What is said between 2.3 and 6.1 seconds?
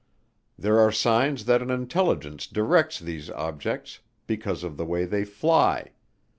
directs these objects because of the way they fly.